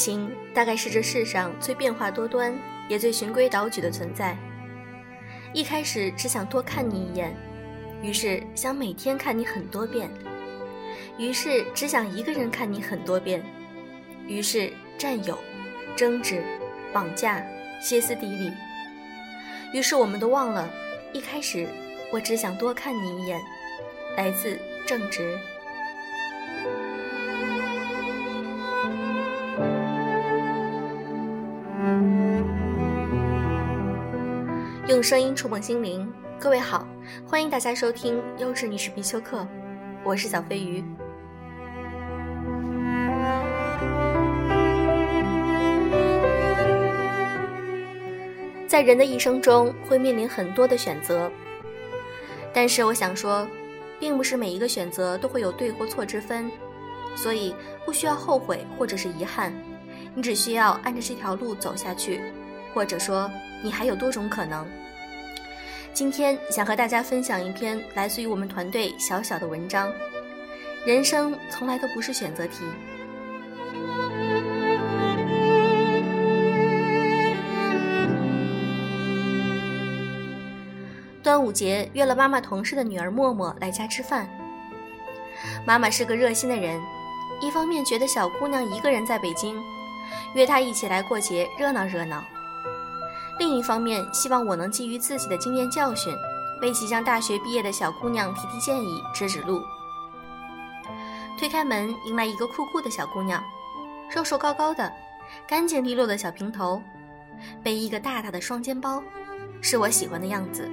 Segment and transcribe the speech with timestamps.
[0.00, 2.58] 情大概是这世上最变化多端，
[2.88, 4.34] 也最循规蹈矩的存在。
[5.52, 7.36] 一开始只想多看你一眼，
[8.02, 10.08] 于是想每天看你很多遍，
[11.18, 13.42] 于是只想一个人看你很多遍，
[14.26, 15.38] 于是占有、
[15.94, 16.42] 争执、
[16.94, 17.44] 绑架、
[17.82, 18.50] 歇斯底里，
[19.74, 20.66] 于是我们都忘了，
[21.12, 21.68] 一开始
[22.10, 23.38] 我只想多看你一眼，
[24.16, 25.38] 来自正直。
[34.90, 36.84] 用声音触碰心灵，各位好，
[37.24, 39.38] 欢迎大家收听《优质女士必修课》，
[40.02, 40.84] 我是小飞鱼。
[48.66, 51.30] 在人的一生中，会面临很多的选择，
[52.52, 53.46] 但是我想说，
[54.00, 56.50] 并不是每一个选择都会有对或错之分，
[57.14, 59.54] 所以不需要后悔或者是遗憾，
[60.16, 62.20] 你只需要按着这条路走下去，
[62.74, 63.30] 或者说，
[63.62, 64.66] 你还有多种可能。
[65.92, 69.92] 今天想和大家分享一篇来自于我们团队小小的文章。
[70.86, 72.64] 人生从来都不是选择题。
[81.22, 84.26] 端午节约了妈妈同事的女儿默默来家吃饭。
[85.66, 86.80] 妈妈是个热心的人，
[87.42, 89.62] 一方面觉得小姑娘一个人在北京，
[90.34, 92.24] 约她一起来过节热闹热闹。
[93.40, 96.14] 另一方面，希望我能基于自己的经验教训，
[96.60, 99.62] 为即将大学毕业的小姑娘提提建议、指指路。
[101.38, 103.42] 推开门，迎来一个酷酷的小姑娘，
[104.10, 104.92] 瘦瘦高高的，
[105.48, 106.82] 干净利落的小平头，
[107.62, 109.02] 背一个大大的双肩包，
[109.62, 110.70] 是我喜欢的样子。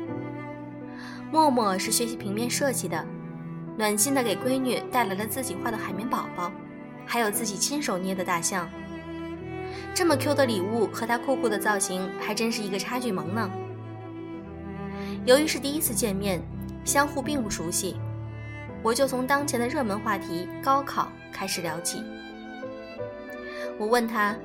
[1.32, 3.02] 默默是学习平面设计的，
[3.78, 6.52] 暖心的给闺女带来了自己画的海绵宝宝，
[7.06, 8.70] 还有自己亲手捏的大象。
[9.98, 13.50] 这么 Q 的礼物和他酷酷的造型，还真是一个差距萌呢。
[15.26, 16.40] 由于是第一次见面，
[16.86, 17.96] 相互并不熟悉，
[18.84, 22.04] 我就从当前的热门话题高考开始聊起。
[23.80, 24.36] 我问他：“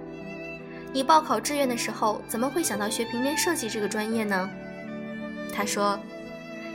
[0.91, 4.49] 你报考志愿的时候，怎么会想到学平面设计这个专业呢？”
[5.53, 6.01] 他说：“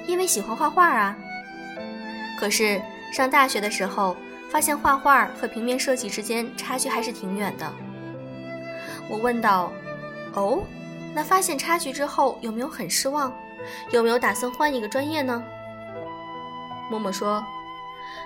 [0.05, 1.17] 因为喜欢画画啊。”
[2.39, 2.79] 可是
[3.11, 4.15] 上大学的时候，
[4.51, 7.73] 发现画画和平面设计之间差距还是挺远的。
[9.09, 9.71] 我问道
[10.35, 10.63] ：“哦，
[11.13, 13.33] 那发现差距之后有没有很失望？
[13.91, 15.43] 有没有打算换一个专业呢？”
[16.89, 17.43] 默默说：“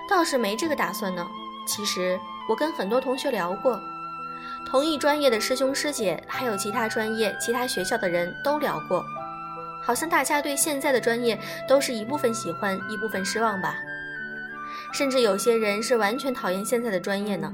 [0.08, 1.26] 倒是没这个打算呢。
[1.66, 3.80] 其实我跟很多同学聊过，
[4.66, 9.04] 同一专业的师兄师姐，还有其他专业、其他学校的人都聊过，
[9.82, 11.38] 好像大家对现在的专业
[11.68, 13.76] 都是一部分喜欢，一部分失望吧。
[14.92, 17.52] 甚至有些人是完全讨厌现在的专业呢。”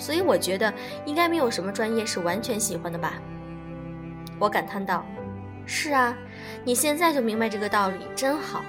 [0.00, 0.72] 所以我觉得
[1.04, 3.14] 应该没有什么专业是完全喜欢的吧。
[4.38, 5.04] 我感叹道
[5.66, 6.16] ：“是啊，
[6.64, 8.64] 你现在就明白这个道理，真好。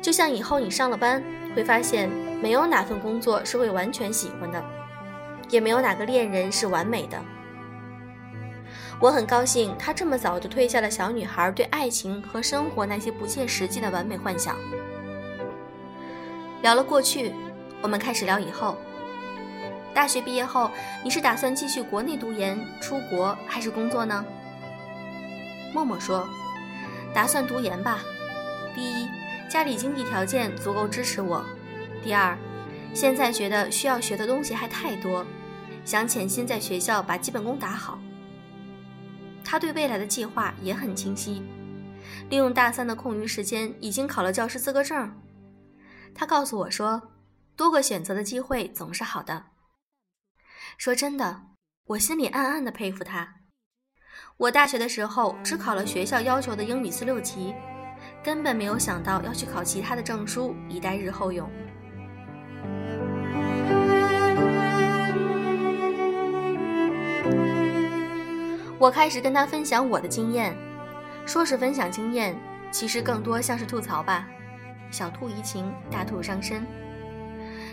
[0.00, 1.22] 就像以后你上了班，
[1.54, 2.08] 会发现
[2.42, 4.64] 没有哪份工作是会完全喜欢的，
[5.50, 7.18] 也没有哪个恋人是完美的。”
[9.00, 14.56] 我很高兴他这么早就褪下了小女孩对爱情和生活那些不切实际的完美幻想。
[16.62, 17.34] 聊了过去，
[17.82, 18.76] 我们开始聊以后。
[19.94, 20.72] 大学毕业后，
[21.04, 24.24] 你是打算继续国内读研、出国，还是工作呢？
[25.72, 26.28] 默默说
[27.14, 28.00] ：“打算读研吧。
[28.74, 29.08] 第一，
[29.48, 31.44] 家里经济条件足够支持我；
[32.02, 32.36] 第二，
[32.92, 35.24] 现在觉得需要学的东西还太多，
[35.84, 37.96] 想潜心在学校把基本功打好。”
[39.44, 41.40] 他对未来的计划也很清晰，
[42.30, 45.08] 利用大三的空余时间，已经考了教师资格证。
[46.12, 47.00] 他告诉我说
[47.54, 49.44] ：“多个选择的机会总是好的。”
[50.76, 51.42] 说真的，
[51.86, 53.36] 我心里暗暗的佩服他。
[54.36, 57.54] 我大学的时候只考了学校要求的英语四六级，
[58.22, 61.48] 根本没有想到要去考其他的证书以待日后用。
[68.78, 70.54] 我开始跟他分享我的经验，
[71.24, 72.36] 说是分享经验，
[72.70, 74.28] 其实更多像是吐槽吧。
[74.90, 76.66] 小兔怡情，大兔伤身。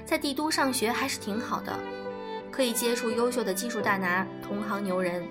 [0.06, 1.78] 在帝都上学还是挺好的。
[2.52, 5.24] 可以接触优秀的技术大拿、同行牛人，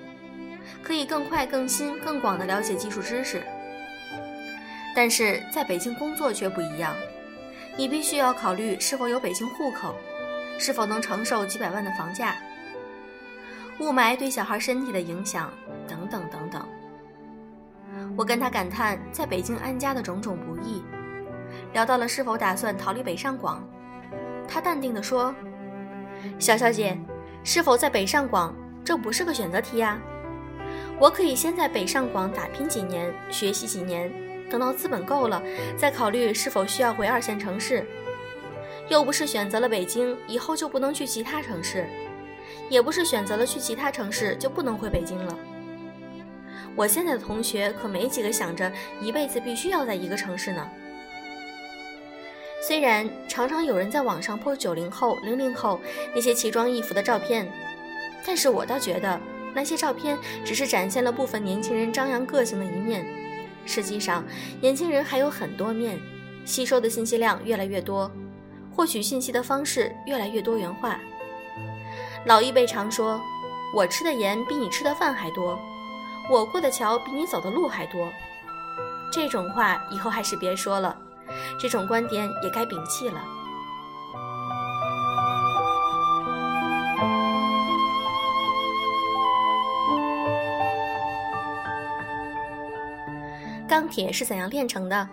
[0.82, 3.42] 可以更快、更新、更广地了解技术知识。
[4.96, 6.96] 但是在北京工作却不一样，
[7.76, 9.94] 你必须要考虑是否有北京户口，
[10.58, 12.36] 是否能承受几百万的房价，
[13.78, 15.52] 雾霾对小孩身体的影响
[15.86, 16.66] 等等等等。
[18.16, 20.82] 我跟他感叹在北京安家的种种不易，
[21.72, 23.62] 聊到了是否打算逃离北上广，
[24.48, 25.34] 他淡定地说。
[26.38, 26.98] 小小姐，
[27.44, 30.00] 是否在北上广，这不是个选择题呀。
[30.98, 34.12] 我可以先在北上广打拼几年，学习几年，
[34.50, 35.42] 等到资本够了，
[35.76, 37.86] 再考虑是否需要回二线城市。
[38.88, 41.86] 又不是选择了北京以后就不能去其他城市，
[42.68, 45.38] 也不是选择了去其他城市就不能回北京了。
[46.76, 48.70] 我现在的同学可没几个想着
[49.00, 50.68] 一辈子必须要在一个城市呢。
[52.60, 55.80] 虽然常常有人在网上 po 九零后、零零后
[56.14, 57.50] 那些奇装异服的照片，
[58.24, 59.20] 但是我倒觉得。
[59.52, 63.04] 那些照片只是展现了部分年轻人张扬个性的一面，
[63.66, 64.24] 实际上，
[64.60, 65.98] 年轻人还有很多面，
[66.44, 68.08] 吸收的信息量越来越多，
[68.72, 71.00] 获取信息的方式越来越多元化。
[72.26, 73.20] 老一辈常说
[73.74, 75.58] ：“我吃的盐比你吃的饭还多，
[76.30, 78.08] 我过的桥比你走的路还多。”
[79.12, 80.96] 这种话以后还是别说了，
[81.58, 83.20] 这种观点也该摒弃了。
[93.68, 95.08] 钢铁是怎样炼成的？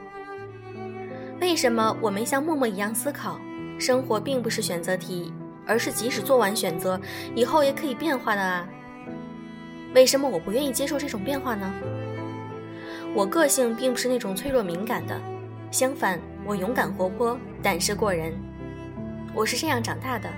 [1.40, 3.40] 为什么我没像默默一样思考？
[3.80, 5.32] 生活并不是选择题，
[5.68, 7.00] 而是即使做完选择，
[7.36, 8.68] 以后也可以变化的啊！
[9.94, 11.72] 为什么我不愿意接受这种变化呢？
[13.14, 15.22] 我个性并不是那种脆弱敏感的，
[15.70, 18.34] 相反，我勇敢活泼，胆识过人。
[19.34, 20.30] 我是这样长大的。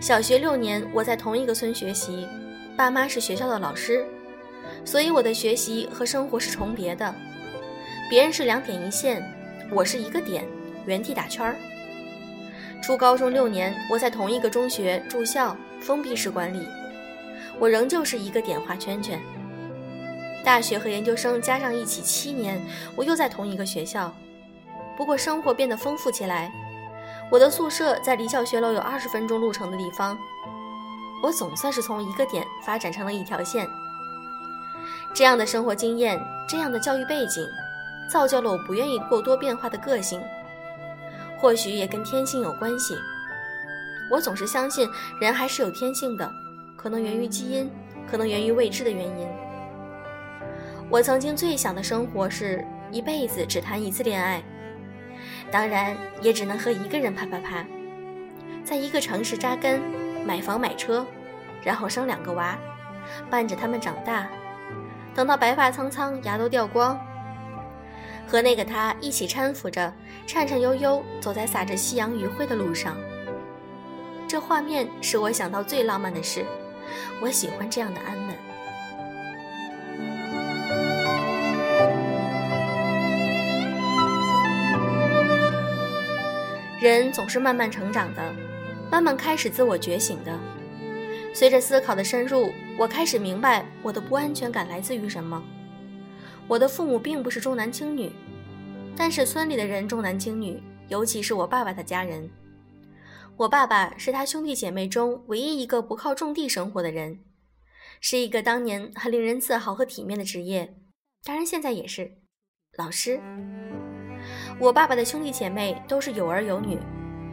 [0.00, 2.28] 小学六年，我在同一个村学习，
[2.76, 4.04] 爸妈是学校的老师。
[4.84, 7.12] 所以我的学习和生活是重叠的，
[8.08, 9.22] 别人是两点一线，
[9.72, 10.46] 我是一个点，
[10.86, 11.56] 原地打圈儿。
[12.80, 16.66] 初高中六年，我在同一个中学住校，封闭式管理，
[17.58, 19.20] 我仍旧是一个点画圈圈。
[20.44, 22.60] 大学和研究生加上一起七年，
[22.96, 24.12] 我又在同一个学校，
[24.96, 26.50] 不过生活变得丰富起来。
[27.30, 30.18] 我的宿舍在离教学楼有二十分钟路程的地方，
[31.22, 33.68] 我总算是从一个点发展成了一条线。
[35.14, 37.46] 这样的生活经验，这样的教育背景，
[38.10, 40.20] 造就了我不愿意过多变化的个性。
[41.38, 42.96] 或许也跟天性有关系。
[44.10, 44.90] 我总是相信
[45.20, 46.28] 人还是有天性的，
[46.76, 47.70] 可能源于基因，
[48.10, 49.28] 可能源于未知的原因。
[50.90, 54.42] 我曾经最想的生活是一辈子只谈一次恋爱，
[55.48, 57.64] 当然也只能和一个人啪啪啪，
[58.64, 59.80] 在一个城市扎根，
[60.26, 61.06] 买房买车，
[61.62, 62.58] 然后生两个娃，
[63.30, 64.28] 伴着他们长大。
[65.14, 66.98] 等到白发苍苍，牙都掉光，
[68.26, 69.92] 和那个他一起搀扶着，
[70.26, 72.96] 颤颤悠悠走在洒着夕阳余晖的路上，
[74.26, 76.44] 这画面是我想到最浪漫的事。
[77.20, 78.49] 我喜欢这样的安稳。
[86.80, 88.34] 人总是慢慢成长的，
[88.90, 90.40] 慢慢开始自我觉醒的。
[91.34, 95.42] 随着思考的深入，我开始明白我的不安全感来自于什么。
[96.48, 98.10] 我的父母并不是重男轻女，
[98.96, 102.26] 但是村里的人重男轻女，尤其是我爸爸的家人。
[103.36, 107.20] 我爸爸是他兄弟姐妹中唯一一个不靠种地生活的人，
[108.00, 110.74] 是一个当年很令人自豪和体面的职业，
[111.24, 112.10] 当然现在也是
[112.76, 113.20] 老师。
[114.58, 116.78] 我爸爸的兄弟姐妹都是有儿有女，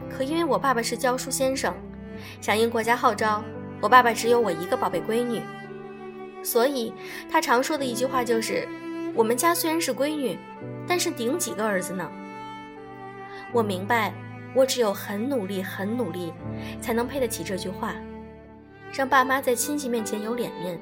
[0.10, 1.76] 可因为我爸爸是教书先生，
[2.42, 3.44] 响应国家号召。
[3.80, 5.40] 我爸爸只有我一个宝贝闺女，
[6.44, 6.92] 所以
[7.32, 8.68] 他常说的一句话就是
[9.14, 10.40] ：“我们家虽然是闺女，
[10.88, 12.10] 但是顶几个儿子呢？”
[13.54, 14.12] 我明白，
[14.56, 16.34] 我只有很努力、很努力，
[16.82, 17.94] 才能配得起这句话，
[18.92, 20.80] 让爸妈在亲戚面前有脸面。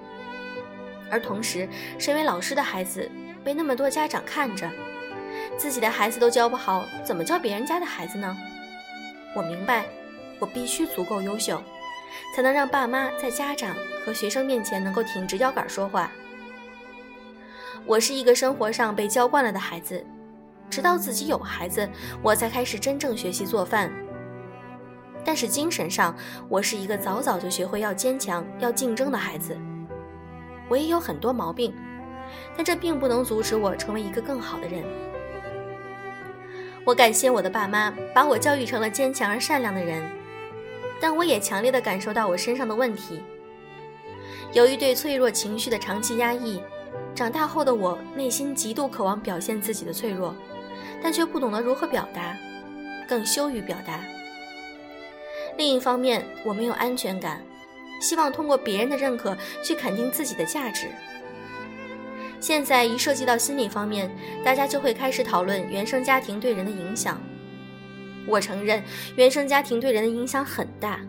[1.12, 1.68] 而同时，
[2.00, 3.12] 身为老师的孩子
[3.46, 4.68] 被那么多家长看着，
[5.56, 8.36] 自己的孩子都教不好，怎么教别人家的孩子呢？
[9.36, 9.86] 我明白，
[10.40, 11.62] 我必须足够优秀。
[12.34, 13.76] 才能让爸妈在家长
[14.06, 16.10] 和学生面前能够挺直腰杆说话。
[17.86, 20.04] 我是一个生活上被教惯了的孩子，
[20.70, 21.88] 直到自己有孩子，
[22.22, 23.92] 我才开始真正学习做饭。
[25.26, 26.16] 但是精神上，
[26.48, 29.58] 我是一个早早就学会要坚强、要竞争的孩子。
[30.70, 31.76] 我也有很多毛病，
[32.56, 34.84] 但这并不能阻止我成为一个更好的人。
[36.84, 40.04] 我感谢我的爸妈，把我教育成了坚强而善良的人。
[41.02, 43.22] 但我也强烈的感受到我身上的问题。
[44.54, 46.62] 由于对脆弱情绪的长期压抑，
[47.14, 50.34] 长大后的我内心极度渴望表现自己的脆弱，
[51.04, 52.38] 但却不懂得如何表达，
[53.08, 54.00] 更羞于表达。
[55.58, 57.42] 另一方面，我没有安全感，
[58.00, 60.88] 希望通过别人的认可去肯定自己的价值。
[62.40, 64.10] 现在一涉及到心理方面，
[64.44, 67.20] 大家就会开始讨论原生家庭对人的影响。
[68.28, 68.84] 我承认，
[69.16, 71.00] 原生家庭对人的影响很大，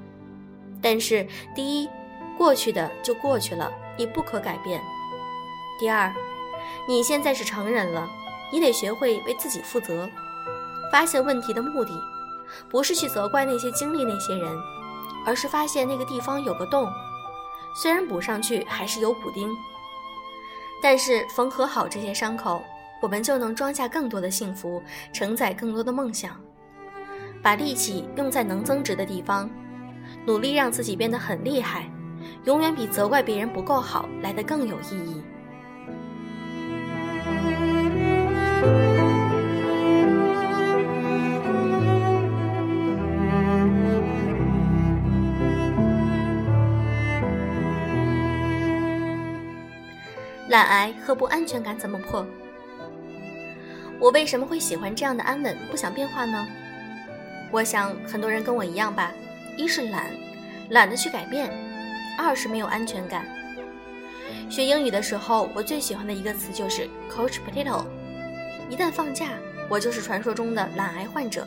[0.82, 1.88] 但是，第一，
[2.36, 4.78] 过去的就过去了，你不可改变；
[5.78, 6.12] 第二，
[6.86, 8.06] 你现在是成人了，
[8.52, 10.08] 你得学会为自己负责。
[10.92, 11.92] 发现问题的目的，
[12.68, 14.56] 不是去责怪那些经历那些人，
[15.26, 16.86] 而是发现那个地方有个洞，
[17.74, 19.50] 虽然补上去还是有补丁，
[20.88, 22.62] 但是缝合好这些伤口，
[23.02, 24.80] 我们就能装下更多的幸福，
[25.12, 26.40] 承载更多的梦想。
[27.42, 29.50] 把力气用在能增值的地方，
[30.24, 31.90] 努力让自己变得很厉害，
[32.44, 35.24] 永远比责怪别人不够好来得更有意义。
[50.48, 52.24] 懒癌和不安全感怎么破？
[53.98, 56.46] 我为什么会喜欢这样的安稳，不想变化呢？
[57.50, 59.10] 我想很多人跟我一样吧，
[59.56, 60.06] 一是懒，
[60.70, 61.48] 懒得去改变；
[62.18, 63.24] 二是没有安全感。
[64.48, 67.84] 学英语的时候，我最喜欢的一个词就是 “coach potato”。
[68.70, 69.30] 一旦放假，
[69.68, 71.46] 我就是传说中的懒癌患者。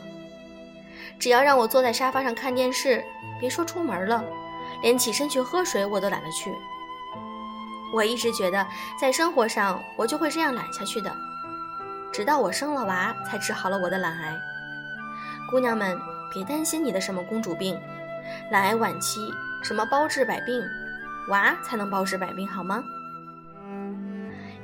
[1.18, 3.02] 只要让我坐在沙发上看电视，
[3.38, 4.22] 别说出门了，
[4.82, 6.50] 连起身去喝水我都懒得去。
[7.92, 8.66] 我一直觉得，
[9.00, 11.14] 在生活上我就会这样懒下去的，
[12.12, 14.38] 直到我生了娃，才治好了我的懒癌。
[15.50, 15.98] 姑娘们，
[16.32, 17.76] 别担心你的什么公主病、
[18.50, 19.32] 懒癌晚期，
[19.62, 20.62] 什么包治百病，
[21.28, 22.84] 娃才能包治百病，好吗？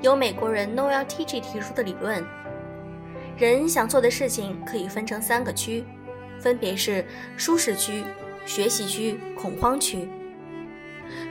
[0.02, 2.24] 有美国人 Noel T G 提出的理论，
[3.36, 5.84] 人想做的事情可以分成三个区，
[6.38, 7.04] 分别是
[7.36, 8.04] 舒适区、
[8.44, 10.08] 学习区、恐慌区。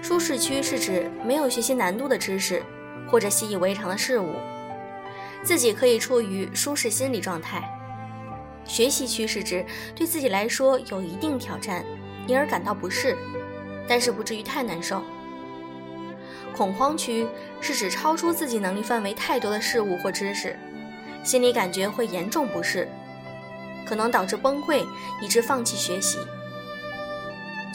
[0.01, 2.61] 舒适区是指没有学习难度的知识，
[3.07, 4.35] 或者习以为常的事物，
[5.43, 7.63] 自己可以处于舒适心理状态。
[8.65, 9.65] 学习区是指
[9.95, 11.85] 对自己来说有一定挑战，
[12.27, 13.15] 因而感到不适，
[13.87, 15.03] 但是不至于太难受。
[16.55, 17.27] 恐慌区
[17.59, 20.57] 是指超出自己能力范围太多的事物或知识，
[21.23, 22.87] 心理感觉会严重不适，
[23.85, 24.85] 可能导致崩溃，
[25.21, 26.17] 以致放弃学习。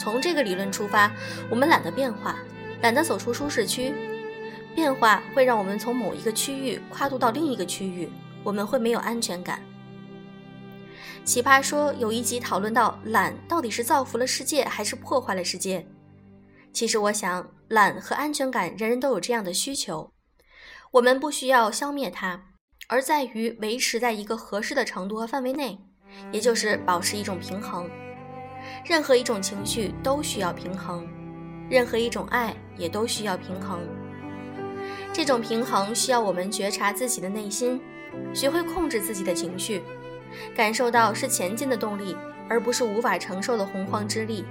[0.01, 1.11] 从这个理论出发，
[1.47, 2.35] 我们懒得变化，
[2.81, 3.93] 懒得走出舒适区。
[4.73, 8.09] 变化会让我们从某一个区域跨度到另一个区域，
[8.43, 9.61] 我们会没有安全感。
[11.23, 15.85] 奇葩说有一集讨论到懒到底是造福了世界还是破坏了世界。
[16.73, 20.11] 其实我想，懒和安全感人人都有这样的需求，
[20.93, 22.41] 我们不需要消灭它，
[22.87, 25.77] 而在于维持在一个合适的程度和范围内，
[26.31, 27.87] 也就是保持一种平衡。
[28.85, 31.07] 任何一种情绪都需要平衡，
[31.69, 33.79] 任何一种爱也都需要平衡。
[35.13, 37.81] 这种平衡需要我们觉察自己的内心，
[38.33, 39.81] 学会控制自己的情绪，
[40.55, 42.15] 感受到是前进的动力，
[42.49, 44.45] 而不是无法承受的洪荒之力。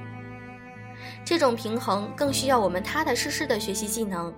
[1.24, 4.32] 这种平衡更需要我们踏踏实实的学习技能。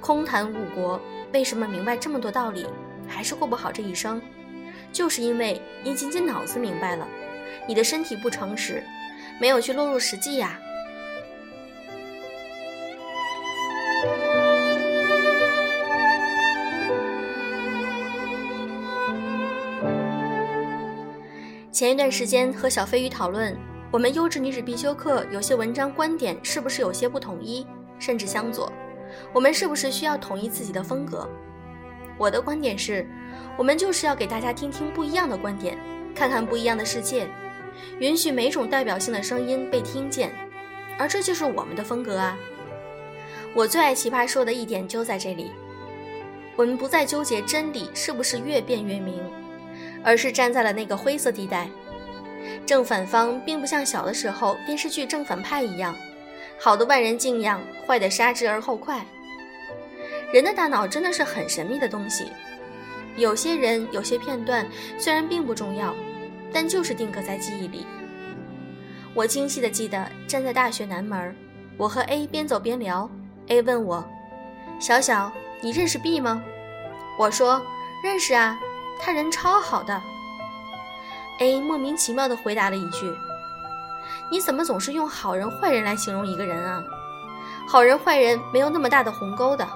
[0.00, 1.00] 空谈误国，
[1.32, 2.64] 为什么明白这么多道理，
[3.08, 4.22] 还是过不好这一生？
[4.92, 7.06] 就是因为你仅仅脑子明白了。
[7.66, 8.82] 你的身体不诚实，
[9.40, 10.58] 没有去落入实际呀。
[21.72, 23.56] 前一段时间和小飞鱼讨论，
[23.90, 27.66] 我们优质女子必修课有些文章观点是不是有些不统一，
[27.98, 28.72] 甚至相左？
[29.32, 31.28] 我们是不是需要统一自己的风格？
[32.16, 33.04] 我的观点是，
[33.56, 35.76] 我们就是要给大家听听不一样的观点，
[36.14, 37.26] 看看不一样的世界。
[37.98, 40.32] 允许每种代表性的声音被听见，
[40.98, 42.36] 而这就是我们的风格啊！
[43.54, 45.52] 我最爱奇葩说的一点就在这里，
[46.56, 49.22] 我们不再纠结真理是不是越辩越明，
[50.02, 51.68] 而是站在了那个灰色地带。
[52.66, 55.94] 正反方并不像小的时候电视剧正反派一样，
[56.58, 59.04] 好的万人敬仰，坏的杀之而后快。
[60.32, 62.26] 人的大脑真的是很神秘的东西，
[63.16, 64.66] 有些人有些片段
[64.98, 65.94] 虽然并不重要。
[66.54, 67.84] 但就是定格在记忆里。
[69.12, 71.36] 我清晰的记得站在大学南门，
[71.76, 73.10] 我和 A 边走边聊。
[73.48, 74.04] A 问我
[74.80, 75.30] ：“小小，
[75.60, 76.42] 你认识 B 吗？”
[77.18, 77.60] 我说
[78.02, 78.58] ：“认识啊，
[79.00, 80.00] 他人超好的。
[81.40, 83.12] ”A 莫名其妙的回答了一句
[84.30, 86.82] ：“你怎么总是用好人坏人来形容一个人啊？
[87.68, 89.68] 好人坏人没有那么大的鸿沟的。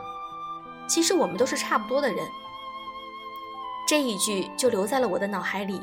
[0.86, 2.24] 其实我们都是差不多的人。”
[3.86, 5.82] 这一句就留在了我的脑海里。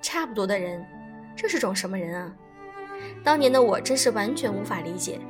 [0.00, 0.84] 差不多的人，
[1.36, 2.32] 这是种什么人啊？
[3.22, 5.20] 当年的我真是完全无法理解。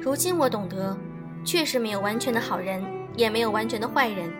[0.00, 0.96] 如今我懂得，
[1.44, 2.84] 确实没有完全的好人，
[3.16, 4.30] 也没有完全的坏人，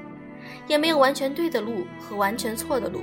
[0.67, 3.01] 也没有完全对的路和完全错的路。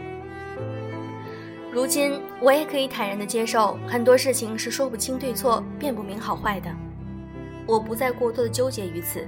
[1.71, 6.69] 如今我也可以坦然地接受，很多事情是说不清对错、辨不明好坏的。
[7.65, 9.25] 我不再过多的纠结于此。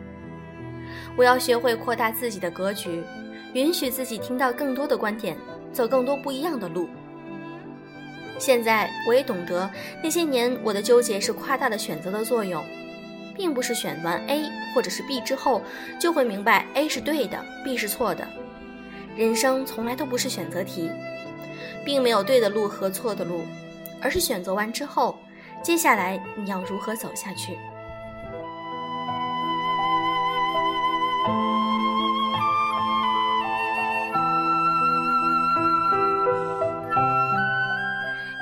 [1.15, 3.01] 我要学会扩大自己的格局，
[3.53, 5.37] 允许自己听到更多的观点，
[5.73, 6.87] 走更多不一样的路。
[8.39, 9.69] 现在我也懂得，
[10.01, 12.63] 那些年我的纠结是夸大的选择的作用，
[13.35, 15.61] 并不是选完 A 或者是 B 之后
[15.99, 18.27] 就会明白 A 是对的，B 是错的。
[19.15, 20.89] 人生从来都不是选择题。
[21.85, 23.41] 并没有对的路和错的路，
[24.01, 25.19] 而是选择完之后，
[25.61, 27.57] 接下来你要如何走下去？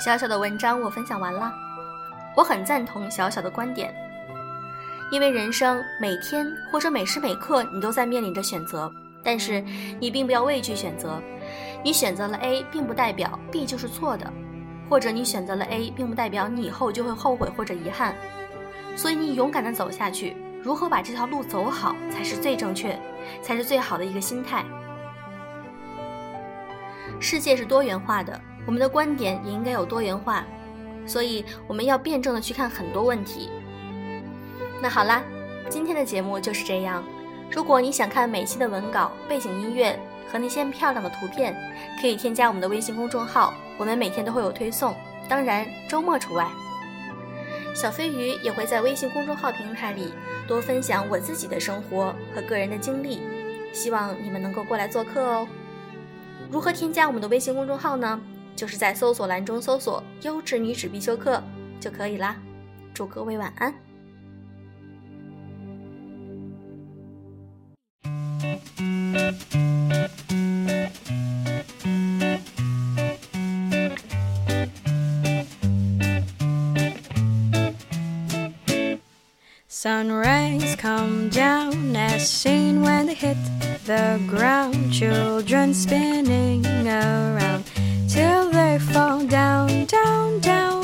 [0.03, 1.53] 小小的文章我分享完了，
[2.35, 3.93] 我很赞同小小的观点，
[5.11, 8.91] 因为人生每天或者每时每刻你都在面临着选择，
[9.23, 9.63] 但是
[9.99, 11.21] 你并不要畏惧选择。
[11.83, 14.25] 你选择了 A，并不代表 B 就是错的，
[14.89, 18.15] 或者你选择了 A，并不代表你以后就会后悔或者遗憾。
[18.95, 22.99] 所以你勇敢的走下去，如何把这条路走好，才是最正确，
[23.43, 24.65] 才是最好的一个心态。
[27.19, 30.45] 世界是多元化的，我们的观点也应该有多元化，
[31.05, 33.49] 所以我们要辩证的去看很多问题。
[34.81, 35.23] 那好啦，
[35.69, 37.03] 今天的节目就是这样。
[37.51, 39.99] 如果你想看每期的文稿、背景音乐。
[40.31, 41.53] 和那些漂亮的图片，
[41.99, 44.95] 可以添加我们的微信公众号，我们每天都会有推送，
[45.27, 46.47] 当然周末除外。
[47.75, 50.13] 小飞鱼也会在微信公众号平台里
[50.47, 53.21] 多分享我自己的生活和个人的经历，
[53.73, 55.45] 希望你们能够过来做客哦。
[56.49, 58.17] 如何添加我们的微信公众号呢？
[58.55, 61.41] 就是在搜索栏中搜索“优质女子必修课”
[61.79, 62.35] 就可以啦。
[62.93, 63.73] 祝各位晚安。
[79.83, 83.35] Sun rays come down as seen when they hit
[83.87, 84.93] the ground.
[84.93, 87.60] Children spinning around
[88.71, 90.83] they fall down, down, down.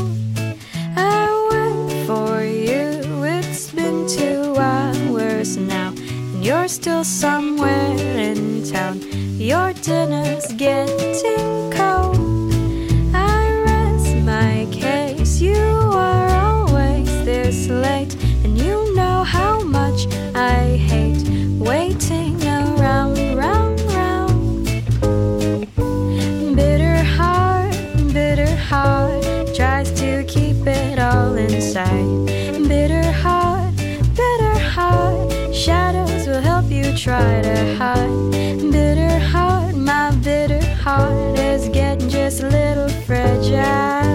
[0.98, 9.00] I wait for you, it's been two hours now, and you're still somewhere in town.
[9.40, 11.37] Your dinner's getting
[37.08, 38.70] try to hide.
[38.70, 44.07] Bitter heart, my bitter heart is getting just a little fragile.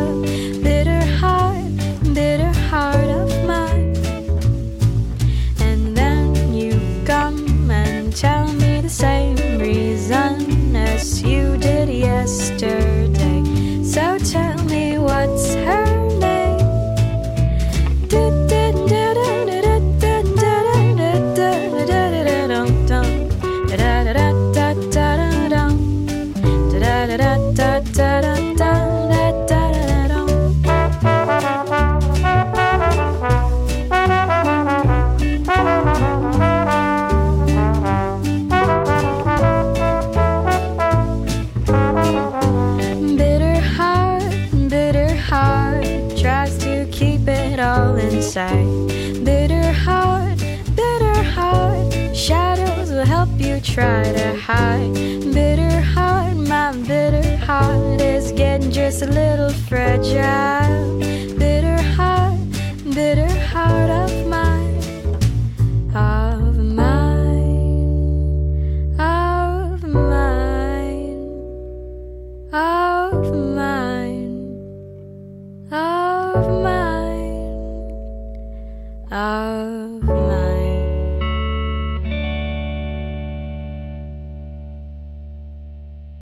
[58.82, 61.31] Just a little fragile.